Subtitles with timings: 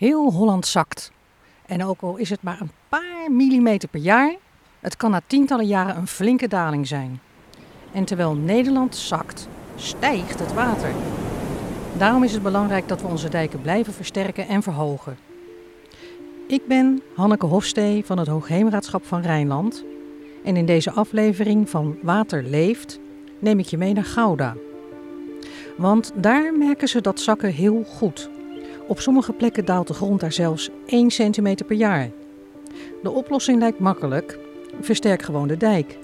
[0.00, 1.12] Heel Holland zakt.
[1.66, 4.34] En ook al is het maar een paar millimeter per jaar,
[4.80, 7.20] het kan na tientallen jaren een flinke daling zijn.
[7.92, 10.90] En terwijl Nederland zakt, stijgt het water.
[11.98, 15.18] Daarom is het belangrijk dat we onze dijken blijven versterken en verhogen.
[16.46, 19.84] Ik ben Hanneke Hofstee van het Hoogheemraadschap van Rijnland.
[20.44, 22.98] En in deze aflevering van Water leeft
[23.38, 24.56] neem ik je mee naar Gouda.
[25.76, 28.30] Want daar merken ze dat zakken heel goed.
[28.90, 32.10] Op sommige plekken daalt de grond daar zelfs 1 centimeter per jaar.
[33.02, 34.38] De oplossing lijkt makkelijk.
[34.80, 35.98] Versterk gewoon de dijk.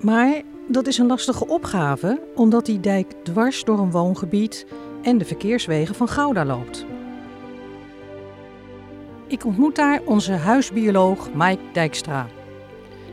[0.00, 4.66] Maar dat is een lastige opgave, omdat die dijk dwars door een woongebied
[5.02, 6.86] en de verkeerswegen van Gouda loopt.
[9.26, 12.26] Ik ontmoet daar onze huisbioloog Mike Dijkstra.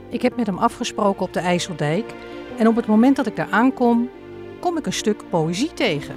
[0.10, 2.14] Ik heb met hem afgesproken op de IJsseldijk
[2.58, 4.10] en op het moment dat ik daar aankom,
[4.60, 6.16] kom ik een stuk poëzie tegen.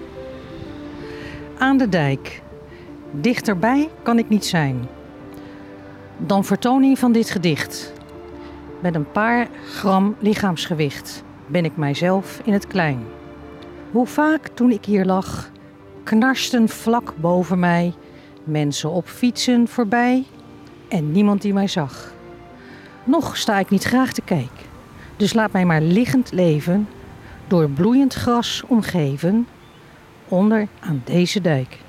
[1.58, 2.42] Aan de dijk.
[3.20, 4.88] Dichterbij kan ik niet zijn.
[6.18, 7.92] Dan vertoning van dit gedicht.
[8.80, 13.04] Met een paar gram lichaamsgewicht ben ik mijzelf in het klein.
[13.90, 15.50] Hoe vaak toen ik hier lag,
[16.02, 17.94] knarsten vlak boven mij
[18.44, 20.24] mensen op fietsen voorbij
[20.88, 22.12] en niemand die mij zag.
[23.04, 24.66] Nog sta ik niet graag te kijken,
[25.16, 26.88] dus laat mij maar liggend leven,
[27.46, 29.46] door bloeiend gras omgeven,
[30.28, 31.83] onder aan deze dijk.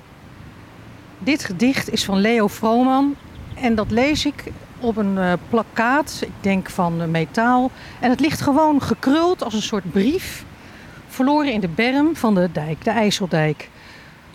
[1.26, 3.16] Dit gedicht is van Leo Vrooman
[3.54, 4.44] en dat lees ik
[4.80, 7.72] op een uh, plakkaat, ik denk van uh, metaal.
[8.00, 10.46] En het ligt gewoon gekruld als een soort brief,
[11.08, 13.70] verloren in de berm van de dijk, de IJsseldijk.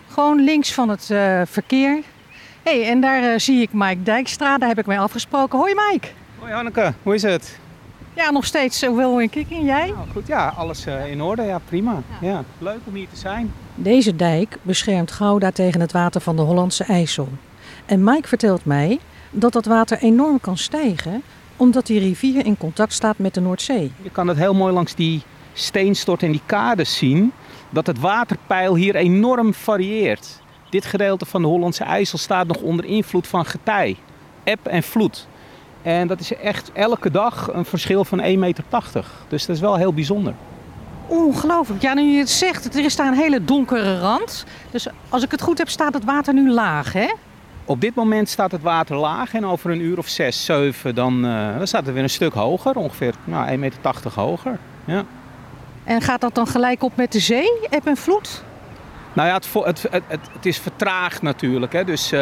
[0.07, 1.99] Gewoon links van het uh, verkeer.
[2.63, 5.59] hey, en daar zie ik Mike Dijkstra, daar heb ik mee afgesproken.
[5.59, 6.07] Hoi Mike.
[6.39, 7.59] Hoi Hanneke, hoe is het?
[8.13, 9.87] Ja, nog steeds wel in kick en jij?
[9.87, 12.01] Nou, goed, ja, alles in orde, ja prima.
[12.21, 12.27] Ja.
[12.29, 12.43] ja.
[12.57, 13.53] leuk om hier te zijn.
[13.75, 17.29] Deze dijk beschermt Gouda tegen het water van de Hollandse IJssel.
[17.85, 21.23] En Mike vertelt mij dat dat water enorm kan stijgen
[21.61, 23.91] omdat die rivier in contact staat met de Noordzee.
[24.01, 25.21] Je kan het heel mooi langs die
[25.53, 27.31] steenstort en die kades zien
[27.69, 30.41] dat het waterpeil hier enorm varieert.
[30.69, 33.97] Dit gedeelte van de Hollandse IJssel staat nog onder invloed van getij,
[34.43, 35.27] eb en vloed.
[35.81, 38.63] En dat is echt elke dag een verschil van 1,80 meter.
[39.27, 40.33] Dus dat is wel heel bijzonder.
[41.07, 41.81] Ongelooflijk.
[41.81, 44.45] Ja, nu je het zegt, er is daar een hele donkere rand.
[44.71, 47.13] Dus als ik het goed heb, staat het water nu laag, hè?
[47.65, 51.25] Op dit moment staat het water laag en over een uur of 6, 7 dan,
[51.25, 52.75] uh, dan staat het weer een stuk hoger.
[52.75, 53.81] Ongeveer nou, 1,80 meter
[54.15, 54.57] hoger.
[54.85, 55.03] Ja.
[55.83, 58.43] En gaat dat dan gelijk op met de zee, eb en vloed?
[59.13, 61.73] Nou ja, het, het, het, het is vertraagd natuurlijk.
[61.73, 61.83] Hè.
[61.83, 62.19] Dus uh,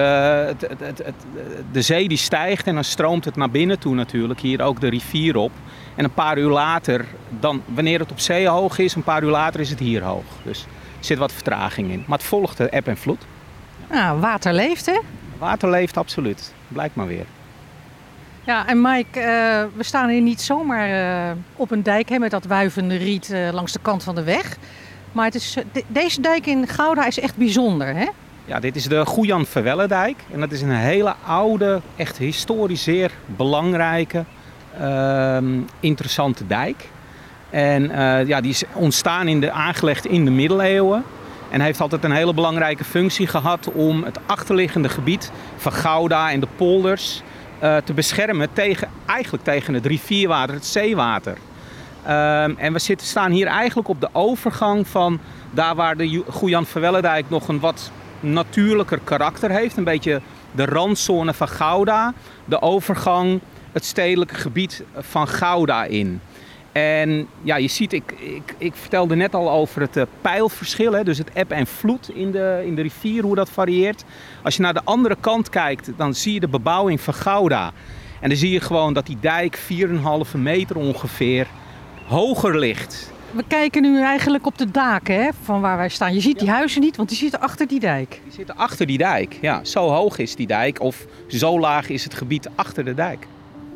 [1.72, 4.40] de zee die stijgt en dan stroomt het naar binnen toe natuurlijk.
[4.40, 5.52] Hier ook de rivier op.
[5.96, 9.30] En een paar uur later, dan, wanneer het op zee hoog is, een paar uur
[9.30, 10.24] later is het hier hoog.
[10.44, 10.62] Dus
[11.00, 12.04] er zit wat vertraging in.
[12.08, 13.26] Maar het volgt de eb en vloed.
[13.90, 15.00] Nou, water leeft hè?
[15.38, 16.54] Water leeft absoluut.
[16.68, 17.26] Blijkt maar weer.
[18.44, 19.26] Ja, en Mike, uh,
[19.76, 23.72] we staan hier niet zomaar uh, op een dijk hè, met dat wuivende riet langs
[23.72, 24.58] de kant van de weg.
[25.12, 28.08] Maar het is, de, deze dijk in Gouda is echt bijzonder, hè?
[28.46, 30.18] Ja, dit is de Goejan Verwellendijk.
[30.32, 34.24] En dat is een hele oude, echt historisch zeer belangrijke,
[34.80, 36.90] ehm, interessante dijk.
[37.50, 37.92] En
[38.28, 41.04] ja, die is ontstaan in de, aangelegd in de middeleeuwen.
[41.50, 46.40] En heeft altijd een hele belangrijke functie gehad om het achterliggende gebied van Gouda en
[46.40, 47.22] de polders
[47.64, 51.38] uh, te beschermen tegen, eigenlijk tegen het rivierwater, het zeewater.
[52.04, 55.20] Um, en we zitten, staan hier eigenlijk op de overgang van
[55.52, 59.78] daar waar de Goejan Verwellendijk nog een wat natuurlijker karakter heeft.
[59.78, 60.22] Een beetje
[60.52, 62.14] de randzone van Gouda.
[62.46, 63.40] De overgang
[63.72, 66.22] het stedelijke gebied van Gouda in.
[66.72, 71.04] En ja, je ziet, ik, ik, ik vertelde net al over het uh, pijlverschil, hè,
[71.04, 74.04] dus het eb en vloed in de, in de rivier, hoe dat varieert.
[74.44, 77.72] Als je naar de andere kant kijkt, dan zie je de bebouwing van Gouda.
[78.20, 81.48] En dan zie je gewoon dat die dijk 4,5 meter ongeveer
[82.10, 83.12] hoger ligt.
[83.32, 86.14] We kijken nu eigenlijk op de daken hè, van waar wij staan.
[86.14, 88.22] Je ziet die huizen niet, want die zitten achter die dijk.
[88.24, 89.64] Die zitten achter die dijk, ja.
[89.64, 93.28] Zo hoog is die dijk of zo laag is het gebied achter de dijk.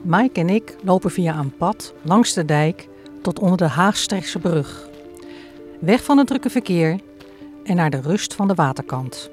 [0.02, 2.88] Mike en ik lopen via een pad langs de dijk
[3.22, 4.90] tot onder de Haagstrechtse brug.
[5.80, 7.00] Weg van het drukke verkeer
[7.64, 9.30] en naar de rust van de waterkant.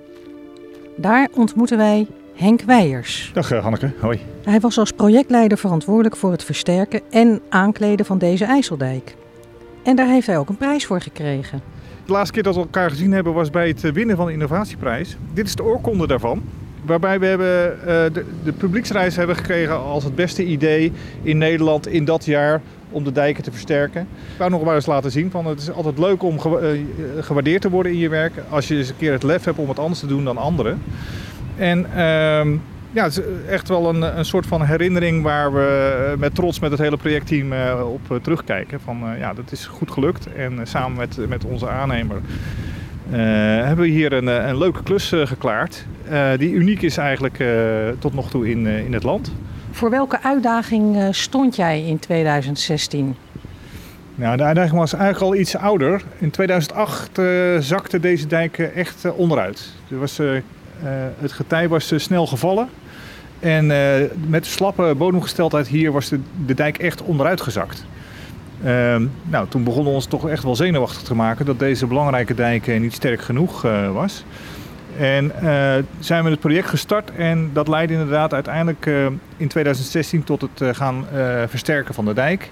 [0.97, 2.07] Daar ontmoeten wij
[2.41, 3.31] Henk Weijers.
[3.35, 4.21] Dag eh, Hanneke, hoi.
[4.45, 9.15] Hij was als projectleider verantwoordelijk voor het versterken en aankleden van deze IJsseldijk.
[9.83, 11.63] En daar heeft hij ook een prijs voor gekregen.
[12.07, 15.17] De laatste keer dat we elkaar gezien hebben was bij het winnen van de innovatieprijs.
[15.33, 16.43] Dit is de oorkonde daarvan.
[16.85, 20.93] Waarbij we hebben, uh, de, de publieksreis hebben gekregen als het beste idee
[21.23, 22.61] in Nederland in dat jaar
[22.91, 24.01] om de dijken te versterken.
[24.01, 26.39] Ik wou nog maar eens laten zien van het is altijd leuk om
[27.21, 29.69] gewaardeerd te worden in je werk als je eens een keer het lef hebt om
[29.69, 30.83] het anders te doen dan anderen.
[31.61, 32.57] En ehm,
[32.91, 36.71] ja, het is echt wel een, een soort van herinnering waar we met trots met
[36.71, 37.53] het hele projectteam
[37.83, 38.81] op terugkijken.
[38.81, 40.33] Van ja, dat is goed gelukt.
[40.33, 42.21] En samen met, met onze aannemer
[43.65, 45.87] hebben we hier een, een leuke klus geklaard.
[46.37, 47.45] die uniek is eigenlijk
[47.99, 49.33] tot nog toe in, in het land.
[49.71, 53.17] Voor welke uitdaging stond jij in 2016?
[54.15, 56.03] Nou, de uitdaging was eigenlijk al iets ouder.
[56.19, 59.73] In 2008 uh, zakte deze dijk echt onderuit.
[59.91, 60.21] Er was,
[61.19, 62.69] het getij was snel gevallen.
[63.41, 63.67] En
[64.29, 67.85] met slappe bodemgesteldheid hier was de, de dijk echt onderuit gezakt.
[68.65, 72.35] Ehm, nou, toen begonnen we ons toch echt wel zenuwachtig te maken dat deze belangrijke
[72.35, 73.63] dijk niet sterk genoeg
[73.93, 74.25] was.
[74.99, 75.33] En
[76.01, 78.87] zijn we het project gestart en dat leidde inderdaad uiteindelijk
[79.37, 81.05] in 2016 tot het gaan
[81.47, 82.51] versterken van de dijk.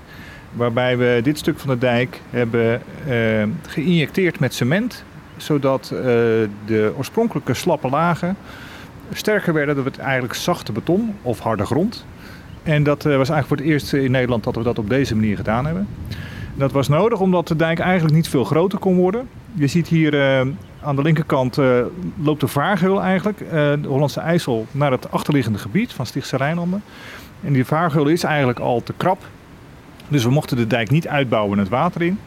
[0.52, 2.82] Waarbij we dit stuk van de dijk hebben
[3.66, 5.04] geïnjecteerd met cement.
[5.42, 6.00] Zodat uh,
[6.66, 8.36] de oorspronkelijke slappe lagen
[9.12, 9.76] sterker werden.
[9.76, 12.06] Dat het eigenlijk zachte beton of harde grond.
[12.62, 15.14] En dat uh, was eigenlijk voor het eerst in Nederland dat we dat op deze
[15.14, 15.88] manier gedaan hebben.
[16.54, 19.28] Dat was nodig omdat de dijk eigenlijk niet veel groter kon worden.
[19.54, 20.20] Je ziet hier
[20.80, 21.56] aan de linkerkant
[22.22, 26.82] loopt de vaargeul eigenlijk, de Hollandse IJssel, naar het achterliggende gebied van Stichtse Rijnlanden.
[27.44, 29.22] En die vaargeul is eigenlijk al te krap
[30.08, 32.18] dus we mochten de dijk niet uitbouwen het water in.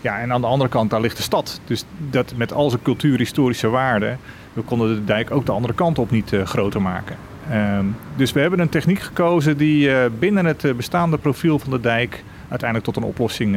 [0.00, 1.60] Ja, en aan de andere kant, daar ligt de stad.
[1.64, 4.18] Dus dat met al zijn cultuurhistorische waarden,
[4.52, 7.16] we konden de dijk ook de andere kant op niet uh, groter maken.
[7.50, 7.78] Uh,
[8.16, 11.80] dus we hebben een techniek gekozen die uh, binnen het eh, bestaande profiel van de
[11.80, 13.56] dijk uiteindelijk tot een oplossing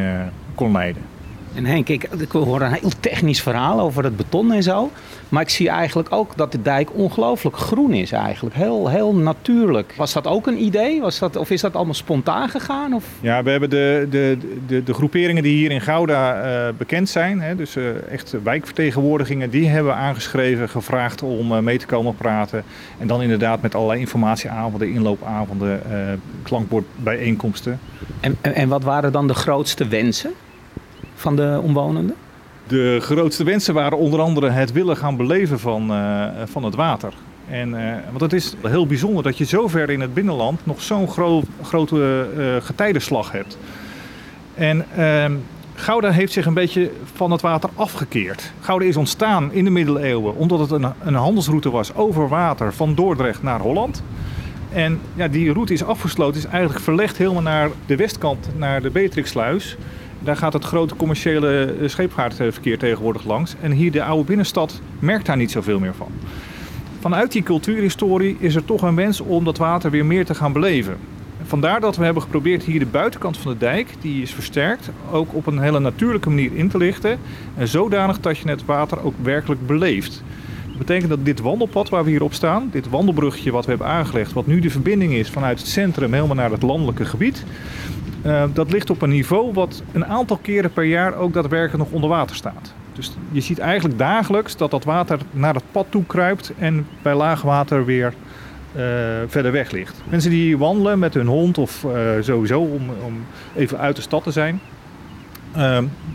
[0.55, 1.01] kon leiden.
[1.55, 4.91] En Henk, ik, ik hoor een heel technisch verhaal over het beton en zo.
[5.29, 8.55] Maar ik zie eigenlijk ook dat de dijk ongelooflijk groen is eigenlijk.
[8.55, 9.93] Heel, heel natuurlijk.
[9.97, 11.01] Was dat ook een idee?
[11.01, 12.93] Was dat, of is dat allemaal spontaan gegaan?
[12.93, 13.05] Of?
[13.19, 17.41] Ja, we hebben de, de, de, de groeperingen die hier in Gouda uh, bekend zijn.
[17.41, 19.49] Hè, dus uh, echt wijkvertegenwoordigingen.
[19.49, 22.63] Die hebben we aangeschreven, gevraagd om uh, mee te komen praten.
[22.97, 25.81] En dan inderdaad met allerlei informatieavonden, inloopavonden,
[26.43, 27.79] klankbordbijeenkomsten.
[28.19, 30.33] En, en, en wat waren dan de grootste wensen?
[31.23, 32.15] Van de omwonenden?
[32.67, 37.13] De grootste wensen waren onder andere het willen gaan beleven van, uh, van het water.
[37.49, 40.81] En, uh, want het is heel bijzonder dat je zo ver in het binnenland nog
[40.81, 43.57] zo'n gro grote uh, getijdenslag hebt.
[44.53, 45.33] En ehm,
[45.75, 48.51] Gouda heeft zich een beetje van het water afgekeerd.
[48.59, 52.95] Gouda is ontstaan in de middeleeuwen omdat het een, een handelsroute was over water van
[52.95, 54.03] Dordrecht naar Holland.
[54.73, 58.89] En ja, die route is afgesloten, is eigenlijk verlegd helemaal naar de westkant, naar de
[58.89, 59.77] Beatrixsluis.
[60.23, 63.55] Daar gaat het grote commerciële eh, scheepvaartverkeer tegenwoordig langs.
[63.61, 66.11] En hier de oude binnenstad merkt daar niet zoveel meer van.
[66.99, 70.53] Vanuit die cultuurhistorie is er toch een wens om dat water weer meer te gaan
[70.53, 70.97] beleven.
[71.43, 75.33] Vandaar dat we hebben geprobeerd hier de buitenkant van de dijk, die is versterkt, ook
[75.33, 77.19] op een hele natuurlijke manier in te lichten.
[77.57, 80.23] En zodanig dat je het water ook werkelijk beleeft.
[80.67, 83.87] Dat betekent dat dit wandelpad waar we hier op staan, dit wandelbrugje wat we hebben
[83.87, 87.45] aangelegd, wat nu de verbinding is vanuit het centrum helemaal naar het landelijke gebied,
[88.25, 91.91] uh, dat ligt op een niveau wat een aantal keren per jaar ook daadwerkelijk nog
[91.91, 92.73] onder water staat.
[92.93, 97.15] Dus je ziet eigenlijk dagelijks dat dat water naar het pad toe kruipt en bij
[97.15, 98.13] laag water weer
[98.75, 98.81] uh,
[99.27, 100.01] verder weg ligt.
[100.09, 103.25] Mensen die hier wandelen met hun hond of uh, sowieso om, om,
[103.55, 104.59] even uit de stad te zijn,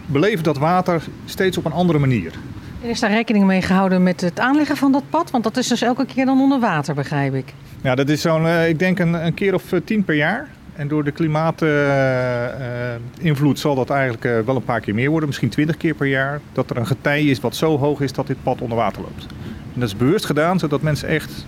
[0.07, 2.33] beleven dat water steeds op een andere manier.
[2.81, 5.31] Is daar rekening mee gehouden met het aanleggen van dat pad?
[5.31, 7.55] Want dat is dus elke keer dan onder water, begrijp ik.
[7.83, 10.49] Ja, dat is zo'n, ik denk een, een keer of tien per jaar.
[10.79, 15.29] En door de klimaatinvloed uh, zal dat eigenlijk uh, wel een paar keer meer worden,
[15.29, 16.41] misschien twintig keer per jaar.
[16.53, 19.27] Dat er een getij is wat zo hoog is dat dit pad onder water loopt.
[19.75, 21.47] En dat is bewust gedaan zodat mensen echt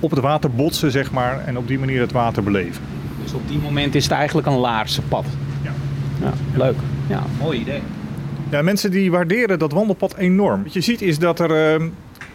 [0.00, 2.82] op het water botsen, zeg maar, en op die manier het water beleven.
[3.22, 5.24] Dus op die moment is het eigenlijk een laarse pad.
[5.62, 5.72] Ja.
[6.20, 6.76] ja leuk.
[7.06, 7.82] Ja, mooi idee.
[8.50, 10.62] Ja, mensen die waarderen dat wandelpad enorm.
[10.62, 11.86] Wat je ziet is dat er uh,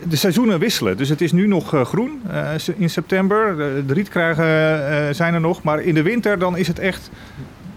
[0.07, 0.97] de seizoenen wisselen.
[0.97, 3.57] Dus het is nu nog uh, groen uh, in september.
[3.87, 5.63] De, rietkruigen uh, zijn er nog.
[5.63, 7.09] Maar in de winter dan is het echt...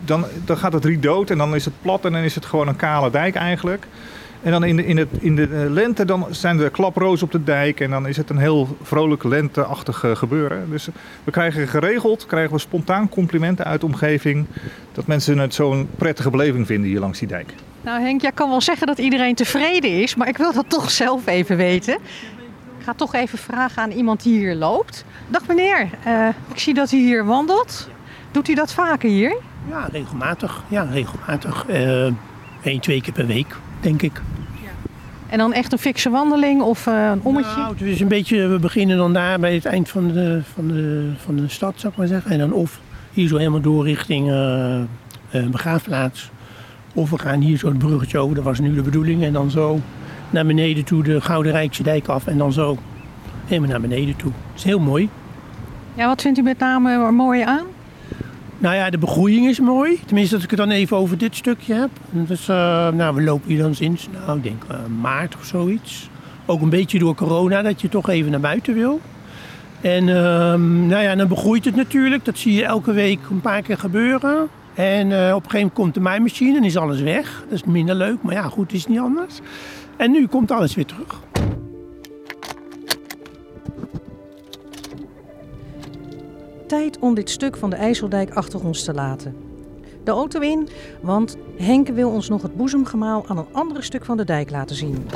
[0.05, 2.45] Dan, dan gaat het riet dood en dan is het plat en dan is het
[2.45, 3.87] gewoon een kale dijk eigenlijk.
[4.43, 7.45] En dan in de, in, het, in de lente dan zijn er klaproos op de
[7.45, 10.71] dijk en dan is het een heel vrolijk lenteachtig gebeuren.
[10.71, 10.89] Dus
[11.25, 14.47] we krijgen geregeld, krijgen we spontaan complimenten uit de omgeving
[14.93, 17.55] dat mensen het zo'n prettige beleving vinden hier langs die dijk.
[17.85, 20.91] Nou Henk, jij kan wel zeggen dat iedereen tevreden is, maar ik wil dat toch
[20.91, 21.95] zelf even weten.
[22.79, 25.05] Ik ga toch even vragen aan iemand die hier loopt.
[25.29, 27.89] Dag meneer, uh, ik zie dat u hier wandelt.
[28.31, 29.37] Doet u dat vaker hier?
[29.71, 30.63] Ja, regelmatig.
[30.69, 31.67] Ja, regelmatig.
[31.69, 32.07] Uh,
[32.63, 34.21] Eén, twee keer per week, denk ik.
[34.63, 34.69] Ja.
[35.29, 37.57] En dan echt een fikse wandeling of uh, een ommetje?
[37.57, 40.69] Nou, het is een beetje, we beginnen dan daar bij het eind van de, van
[40.69, 42.31] de, van de stad, zou ik maar zeggen.
[42.31, 42.81] En dan of
[43.13, 44.27] hier zo helemaal door richting
[45.51, 46.31] begraafplaats.
[46.93, 49.23] Of we gaan hier zo het bruggetje over, dat was nu de bedoeling.
[49.23, 49.81] En dan zo
[50.31, 52.27] naar beneden toe de Gouden Rijkse dijk af.
[52.27, 52.79] En dan zo
[53.47, 54.31] helemaal naar beneden toe.
[54.31, 55.09] Dat is heel mooi.
[55.95, 57.65] Ja, wat vindt u met name er mooi aan?
[58.59, 60.01] Nou ja, de begroeiing is mooi.
[60.07, 61.91] Tenminste, als ik het dan even over dit stukje heb.
[62.11, 62.57] Dus, uh,
[62.89, 66.09] nou, we lopen hier dan sinds, nou, ik denk uh, maart of zoiets.
[66.47, 69.01] Ook een beetje door corona, dat je toch even naar buiten wil.
[69.81, 70.15] En uh,
[70.89, 72.25] nou ja, dan begroeit het natuurlijk.
[72.25, 74.49] Dat zie je elke week een paar keer gebeuren.
[74.75, 77.45] En uh, op een gegeven moment komt de maaimachine en is alles weg.
[77.49, 79.41] Dat is minder leuk, maar ja, goed, is niet anders.
[79.97, 81.21] En nu komt alles weer terug.
[86.67, 89.37] Tijd om dit stuk van de IJsseldijk achter ons te laten.
[90.05, 90.69] De auto in,
[91.01, 94.77] want Henk wil ons nog het boezemgemaal aan een ander stuk van de dijk laten
[94.77, 95.07] zien.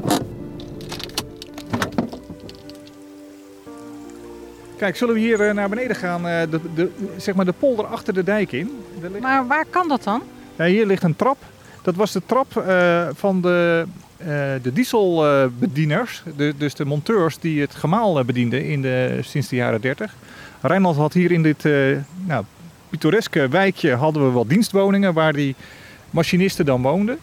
[4.77, 8.25] Kijk, zullen we hier naar beneden gaan, de, de, zeg maar de polder achter de
[8.25, 8.71] dijk in?
[9.21, 10.23] Maar waar kan dat dan?
[10.57, 11.37] Ja, hier ligt een trap.
[11.83, 13.85] Dat was de trap uh, van de,
[14.19, 14.27] uh,
[14.63, 19.81] de dieselbedieners, de, dus de monteurs die het gemaal bedienden in de, sinds de jaren
[19.81, 20.15] 30.
[20.61, 22.45] Rijnland had hier in dit uh, nou,
[22.89, 25.55] pittoreske wijkje hadden we wat dienstwoningen waar die
[26.11, 27.19] machinisten dan woonden.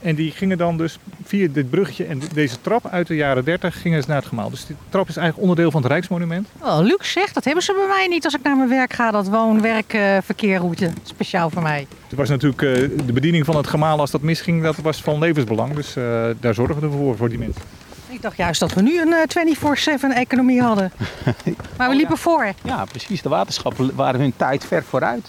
[0.00, 3.80] En die gingen dan dus via dit brugje en deze trap uit de jaren 30
[3.80, 4.50] gingen ze naar het gemaal.
[4.50, 6.48] Dus die trap is eigenlijk onderdeel van het Rijksmonument.
[6.58, 9.10] Oh, luxe zeg, dat hebben ze bij mij niet als ik naar mijn werk ga.
[9.10, 11.86] Dat woon-werk-verkeerroute, speciaal voor mij.
[12.08, 12.72] Het was natuurlijk uh,
[13.06, 15.74] de bediening van het gemaal als dat misging, dat was van levensbelang.
[15.74, 17.62] Dus uh, daar zorgen we voor, voor die mensen.
[18.08, 20.92] Ik dacht juist dat we nu een uh, 24-7 economie hadden.
[21.78, 22.52] Maar we liepen voor.
[22.62, 23.22] Ja, precies.
[23.22, 25.26] De waterschappen waren hun tijd ver vooruit.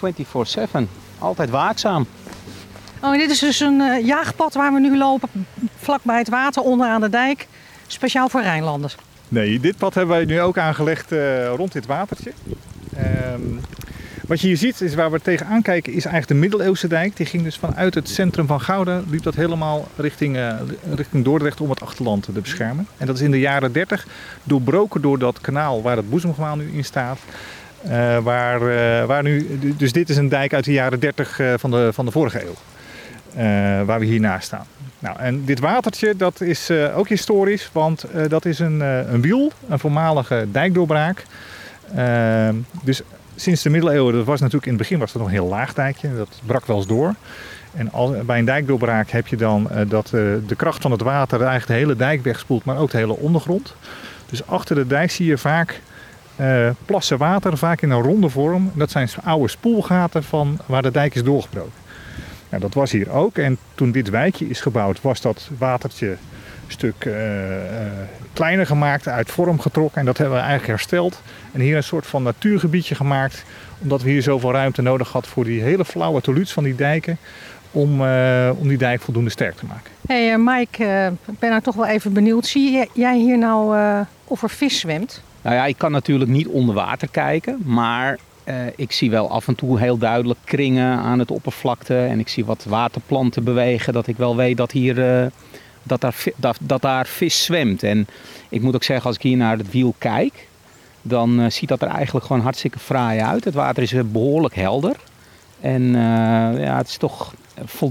[0.00, 0.82] 24-7.
[1.18, 2.06] Altijd waakzaam.
[3.02, 5.28] Oh, dit is dus een uh, jaagpad waar we nu lopen,
[5.76, 7.46] vlakbij het water onderaan de dijk.
[7.86, 8.96] Speciaal voor Rijnlanders.
[9.28, 12.32] Nee, dit pad hebben wij nu ook aangelegd uh, rond dit watertje.
[13.34, 13.60] Um,
[14.26, 17.16] wat je hier ziet, is waar we tegenaan kijken, is eigenlijk de middeleeuwse dijk.
[17.16, 20.54] Die ging dus vanuit het centrum van Gouda, liep dat helemaal richting, uh,
[20.94, 22.86] richting Dordrecht om het achterland te beschermen.
[22.96, 24.06] En dat is in de jaren 30
[24.42, 27.18] doorbroken door dat kanaal waar het boezemgemaal nu in staat.
[28.22, 28.58] Waar,
[29.06, 32.10] waar nu, dus dit is een dijk uit de jaren 30 van, de, van de
[32.10, 32.54] vorige eeuw.
[33.36, 34.66] Uh, waar we hiernaast staan.
[34.98, 39.20] Nou, en dit watertje dat is uh, ook historisch, want uh, dat is een, een
[39.20, 41.24] wiel, een voormalige dijkdoorbraak.
[42.82, 43.02] dus
[43.36, 45.74] sinds de middeleeuwen, dat was natuurlijk in het begin was dat nog een heel laag
[45.74, 47.14] dijkje, dat brak wel eens door.
[47.74, 47.90] En
[48.26, 50.06] bij een dijkdoorbraak heb je dan dat
[50.46, 53.74] de kracht van het water eigenlijk de hele dijk wegspoelt, maar ook de hele ondergrond.
[54.30, 55.80] Dus achter de dijk zie je vaak
[56.84, 58.70] plassen water, vaak in een ronde vorm.
[58.74, 61.81] Dat zijn oude spoelgaten van waar de dijk is doorgebroken.
[62.52, 63.38] Nou, dat was hier ook.
[63.38, 66.18] En toen dit wijkje is gebouwd, was dat watertje een
[66.66, 67.62] stuk uh, uh,
[68.32, 70.00] kleiner gemaakt, uit vorm getrokken.
[70.00, 71.22] En dat hebben we eigenlijk hersteld.
[71.52, 73.44] En hier een soort van natuurgebiedje gemaakt.
[73.78, 77.18] Omdat we hier zoveel ruimte nodig hadden voor die hele flauwe toluts van die dijken.
[77.70, 79.90] Om, uh, om die dijk voldoende sterk te maken.
[80.06, 82.46] Hé hey, Mike, ik ben nou toch wel even benieuwd.
[82.46, 83.76] Zie jij hier nou
[84.24, 85.22] of er vis zwemt?
[85.42, 87.60] Nou ja, ik kan natuurlijk niet onder water kijken.
[87.64, 91.98] Maar uh, ik zie wel af en toe heel duidelijk kringen aan het oppervlakte.
[91.98, 93.92] En ik zie wat waterplanten bewegen.
[93.92, 95.26] Dat ik wel weet dat, hier, uh,
[95.82, 97.82] dat, daar, dat, dat, daar vis zwemt.
[97.82, 98.06] En
[98.48, 100.48] ik moet ook zeggen, als ik hier naar het wiel kijk.
[101.02, 103.44] Dan uh, ziet dat er eigenlijk gewoon hartstikke fraai uit.
[103.44, 104.96] Het water is behoorlijk helder.
[105.60, 105.92] En
[106.58, 107.34] ja, het is toch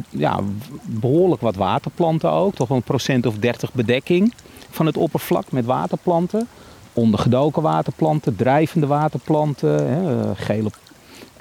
[0.10, 0.40] ja,
[0.86, 2.56] behoorlijk wat waterplanten ook.
[2.56, 4.34] Toch een procent of 30 bedekking
[4.70, 6.48] van het oppervlak met waterplanten
[6.94, 10.70] ondergedoken waterplanten, drijvende waterplanten, hè, gele,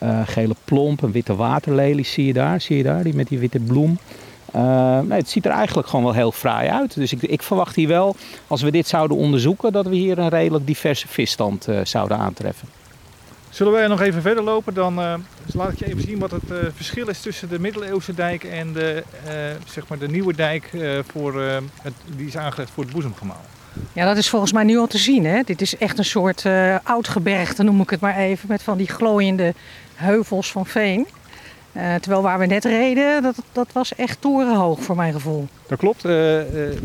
[0.02, 3.38] uh, gele plomp, een witte waterlelie zie je daar, zie je daar, die met die
[3.38, 3.98] witte bloem.
[4.56, 6.94] Uh, nee, het ziet er eigenlijk gewoon wel heel fraai uit.
[6.94, 8.16] Dus ik, ik, verwacht hier wel,
[8.46, 12.68] als we dit zouden onderzoeken, dat we hier een redelijk diverse visstand zouden aantreffen.
[13.50, 14.74] Zullen wij nog even verder lopen?
[14.74, 14.96] Dan
[15.44, 18.72] dus laat ik je even zien wat het verschil is tussen de middeleeuwse dijk en
[18.72, 19.04] de,
[19.66, 20.70] zeg maar de nieuwe dijk
[21.12, 21.42] voor,
[22.16, 23.44] die is aangelegd voor het boezemgemaal.
[23.92, 25.24] Ja, dat is volgens mij nu al te zien.
[25.24, 25.42] Hè?
[25.42, 28.76] Dit is echt een soort uh, oud gebergte, noem ik het maar even, met van
[28.76, 29.54] die glooiende
[29.94, 31.06] heuvels van veen.
[31.72, 35.48] Uh, terwijl waar we net reden, dat, dat was echt torenhoog voor mijn gevoel.
[35.66, 36.04] Dat klopt.
[36.04, 36.40] Uh,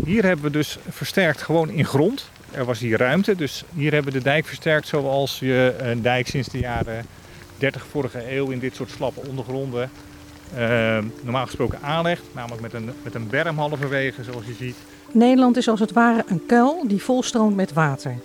[0.06, 2.30] hier hebben we dus versterkt gewoon in grond.
[2.52, 6.28] Er was hier ruimte, dus hier hebben we de dijk versterkt zoals je een dijk
[6.28, 7.06] sinds de jaren
[7.58, 9.90] 30 vorige eeuw in dit soort slappe ondergronden
[11.22, 12.22] normaal gesproken aanlegt.
[12.32, 14.76] Namelijk met een, met een berm halverwege, zoals je ziet.
[15.16, 18.16] Nederland is als het ware een kuil die volstroomt met water.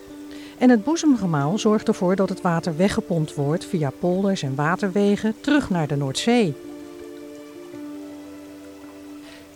[0.58, 5.70] En het boezemgemaal zorgt ervoor dat het water weggepompt wordt via polders en waterwegen terug
[5.70, 6.54] naar de Noordzee.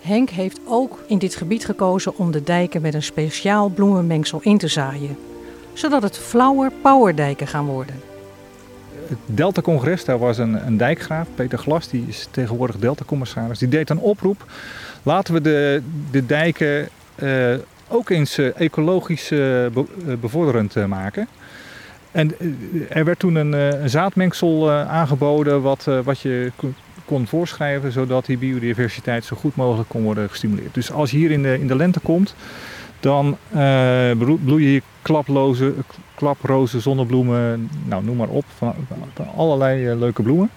[0.00, 4.58] Henk heeft ook in dit gebied gekozen om de dijken met een speciaal bloemenmengsel in
[4.58, 5.16] te zaaien,
[5.72, 8.00] zodat het flower powerdijken gaan worden.
[9.06, 13.58] Het Delta-congres, daar was een, een dijkgraaf, Peter Glas, die is tegenwoordig Delta-commissaris.
[13.58, 14.44] Die deed een oproep,
[15.02, 16.88] laten we de, de dijken
[17.22, 17.54] uh,
[17.88, 19.32] ook eens ecologisch
[20.20, 21.28] bevorderend maken.
[22.12, 22.32] En
[22.88, 26.52] er werd toen een, een zaadmengsel aangeboden wat, wat je
[27.04, 30.74] kon voorschrijven, zodat die biodiversiteit zo goed mogelijk kon worden gestimuleerd.
[30.74, 32.34] Dus als je hier in de, in de lente komt,
[33.00, 33.36] dan
[34.18, 35.74] bloeien hier klaploze,
[36.14, 38.74] klaprozen, zonnebloemen, nou noem maar op, van
[39.36, 40.50] allerlei leuke bloemen.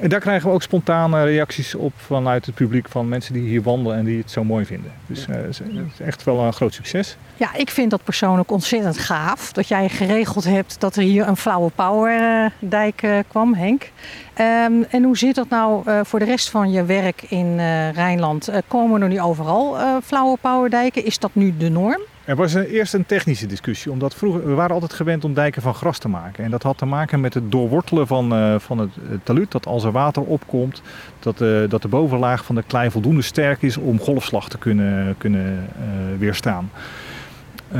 [0.00, 3.62] En daar krijgen we ook spontane reacties op vanuit het publiek van mensen die hier
[3.62, 4.92] wandelen en die het zo mooi vinden.
[5.06, 5.60] Dus uh, het
[5.92, 7.16] is echt wel een groot succes.
[7.40, 9.52] Ja, ik vind dat persoonlijk ontzettend gaaf.
[9.52, 13.82] Dat jij geregeld hebt dat er hier een Flower Power dijk uh, kwam, Henk.
[14.40, 17.56] Um, en hoe zit dat nou uh, voor de rest van je werk in
[17.90, 18.50] Rijnland?
[18.68, 21.04] komen er nu overal Flower Power dijken?
[21.04, 22.00] Is dat nu de norm?
[22.24, 25.74] Er was eerst een technische discussie, omdat vroeger, we waren altijd gewend om dijken van
[25.74, 26.44] gras te maken.
[26.44, 28.90] En dat had te maken met het doorwortelen van, van het,
[29.22, 30.82] talud, dat als er water opkomt,
[31.18, 35.14] dat, uh, dat de bovenlaag van de klei voldoende sterk is om golfslag te kunnen,
[35.18, 35.68] kunnen
[36.18, 36.70] weerstaan.
[37.72, 37.76] Uh,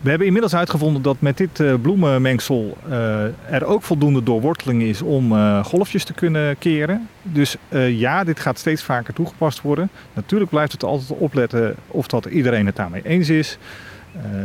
[0.00, 5.02] we hebben inmiddels uitgevonden dat met dit uh, bloemenmengsel uh, er ook voldoende doorworteling is
[5.02, 7.08] om golfjes te kunnen keren.
[7.22, 7.56] Dus
[7.88, 9.90] ja, dit gaat steeds vaker toegepast worden.
[10.12, 13.58] Natuurlijk blijft het altijd opletten of dat iedereen het daarmee eens is.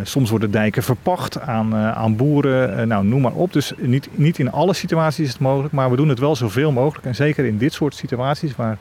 [0.04, 3.54] Soms worden dijken verpacht aan, aan boeren, nou noem maar op.
[3.54, 6.72] Dus niet, niet in alle situaties is het mogelijk, maar we doen het wel zoveel
[6.72, 7.06] mogelijk.
[7.06, 8.78] En zeker in dit soort situaties waar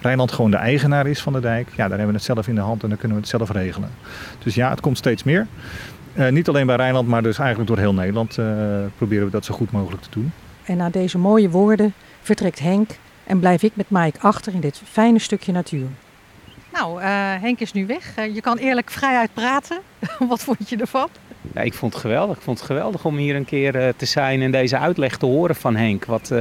[0.00, 2.54] Rijnland gewoon de eigenaar is van de dijk, ja, daar hebben we het zelf in
[2.54, 3.90] de hand en dan kunnen we het zelf regelen.
[4.42, 5.46] Dus ja, het komt steeds meer.
[6.30, 8.38] Niet alleen bij Rijnland, maar dus eigenlijk door heel Nederland
[8.96, 10.32] proberen we dat zo goed mogelijk te doen.
[10.64, 12.90] En na deze mooie woorden vertrekt Henk
[13.24, 15.86] en blijf ik met Mike achter in dit fijne stukje natuur.
[16.78, 17.06] Nou, uh,
[17.40, 18.14] Henk is nu weg.
[18.34, 19.78] je kan eerlijk vrijuit praten.
[20.28, 21.08] Wat vond je ervan?
[21.54, 22.36] Ja, ik vond het geweldig.
[22.36, 25.54] Ik vond het geweldig om hier een keer te zijn en deze uitleg te horen
[25.54, 26.04] van Henk.
[26.04, 26.32] Wat,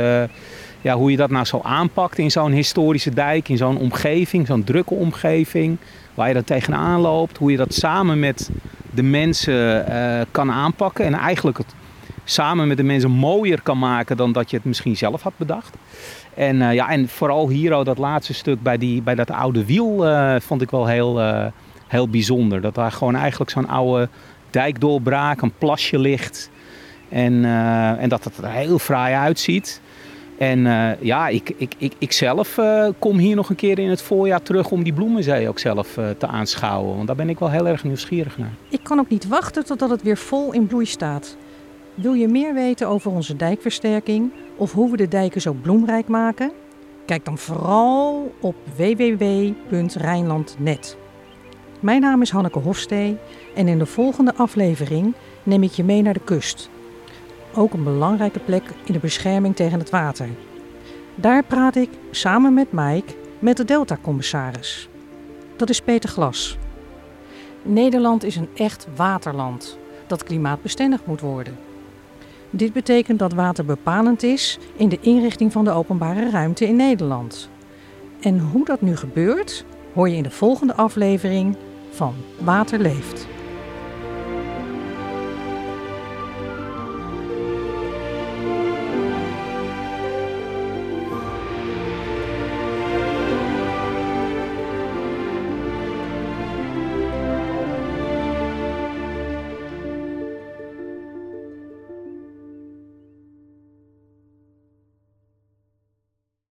[0.81, 4.63] ja, hoe je dat nou zo aanpakt in zo'n historische dijk, in zo'n omgeving, zo'n
[4.63, 5.77] drukke omgeving,
[6.13, 8.49] waar je dan tegenaan loopt, hoe je dat samen met
[8.91, 9.85] de mensen
[10.31, 11.73] kan aanpakken en eigenlijk het
[12.29, 15.75] samen met de mensen mooier kan maken dan dat je het misschien zelf had bedacht.
[16.33, 20.07] En, uh, ja, en vooral hier, dat laatste stuk bij, die, bij dat oude wiel,
[20.07, 21.21] uh, vond ik wel heel,
[21.87, 22.61] heel bijzonder.
[22.61, 24.09] Dat daar gewoon eigenlijk zo'n oude
[24.49, 26.49] dijkdoorbraak, een plasje ligt.
[27.09, 27.45] En,
[27.99, 29.81] en dat het er heel fraai uitziet.
[30.37, 30.59] En
[31.01, 32.59] ja, ik, ik, ik, ik zelf
[32.99, 35.87] kom hier nog een keer in het voorjaar terug om die bloemenzee ook zelf
[36.17, 36.95] te aanschouwen.
[36.95, 38.53] Want daar ben ik wel heel erg nieuwsgierig naar.
[38.69, 41.37] Ik kan ook niet wachten totdat het weer vol in bloei staat.
[41.97, 46.51] Wil je meer weten over onze dijkversterking of hoe we de dijken zo bloemrijk maken?
[47.05, 50.97] Kijk dan vooral op www.rijnland.net.
[51.79, 53.17] Mijn naam is Hanneke Hofstee
[53.55, 56.69] en in de volgende aflevering neem ik je mee naar de kust
[57.57, 60.29] ook een belangrijke plek in de bescherming tegen het water.
[61.15, 64.89] Daar praat ik samen met Mike met de Delta-commissaris.
[65.55, 66.57] Dat is Peter Glas.
[67.61, 71.57] Nederland is een echt waterland dat klimaatbestendig moet worden.
[72.49, 77.49] Dit betekent dat water bepalend is in de inrichting van de openbare ruimte in Nederland.
[78.19, 81.55] En hoe dat nu gebeurt, hoor je in de volgende aflevering
[81.89, 83.36] van Water leeft.